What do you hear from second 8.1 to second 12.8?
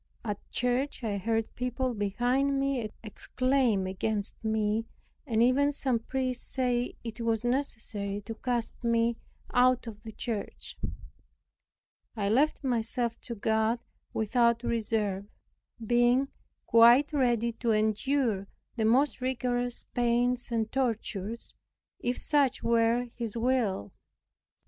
to cast me out of the church. I left